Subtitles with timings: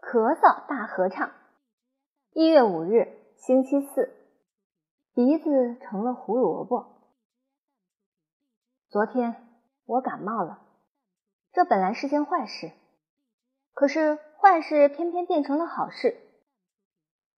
[0.00, 1.32] 咳嗽大合唱。
[2.32, 4.14] 一月五日，星期四，
[5.14, 7.00] 鼻子成了胡萝卜。
[8.88, 9.48] 昨天
[9.84, 10.60] 我感冒了，
[11.52, 12.72] 这本来是件坏事，
[13.74, 16.16] 可是坏事偏偏变成了好事，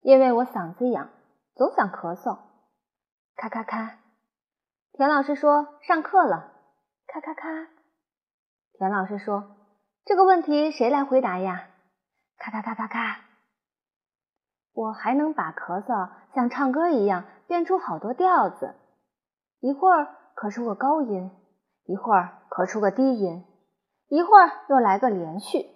[0.01, 1.11] 因为我嗓子痒，
[1.55, 2.39] 总想咳嗽。
[3.37, 3.99] 咔咔咔，
[4.93, 6.53] 田老师说上课了。
[7.07, 7.69] 咔咔咔，
[8.73, 9.57] 田老师说
[10.05, 11.71] 这个问题谁来回答呀？
[12.39, 13.21] 咔咔咔咔咔，
[14.73, 18.77] 我还能把咳嗽像唱歌一样变出好多调子，
[19.59, 21.31] 一会儿咳出个高音，
[21.85, 23.45] 一会儿咳出个低音，
[24.07, 25.67] 一会儿又来个连续。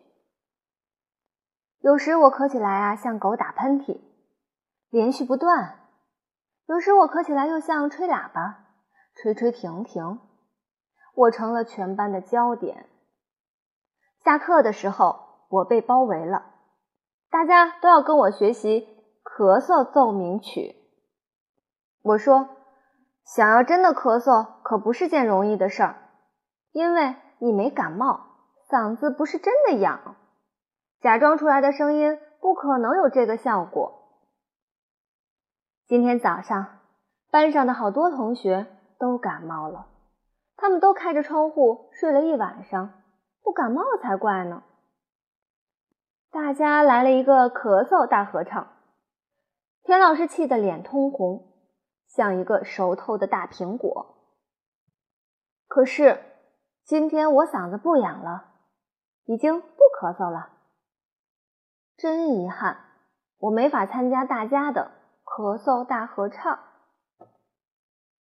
[1.81, 4.01] 有时我咳起来啊，像狗打喷嚏，
[4.89, 5.79] 连续不断；
[6.67, 8.67] 有时我咳起来又像吹喇叭，
[9.17, 10.21] 吹吹停停。
[11.15, 12.89] 我成了全班的焦点。
[14.25, 16.52] 下课的时候，我被包围了。
[17.33, 18.87] 大家都要跟我学习
[19.25, 20.77] 咳嗽奏鸣曲。
[22.03, 22.51] 我说，
[23.25, 26.11] 想要真的咳嗽可不是件容易的事儿，
[26.73, 28.21] 因为你没感冒，
[28.69, 30.15] 嗓子不是真的痒，
[31.01, 34.21] 假装出来的声音不可能有这个效果。
[35.87, 36.81] 今天早上，
[37.31, 38.67] 班上的好多同学
[38.99, 39.87] 都感冒了，
[40.59, 42.93] 他们都开着窗户睡了一晚上，
[43.43, 44.63] 不感冒才怪呢。
[46.33, 48.67] 大家来了一个咳嗽大合唱，
[49.83, 51.53] 田老师气得脸通红，
[52.07, 54.17] 像一个熟透的大苹果。
[55.69, 56.23] 可是
[56.85, 58.47] 今天我嗓子不痒了，
[59.27, 59.67] 已经不
[60.01, 60.49] 咳嗽了。
[61.99, 62.79] 真遗憾，
[63.37, 64.91] 我没法参加大家的
[65.25, 66.59] 咳嗽大合唱。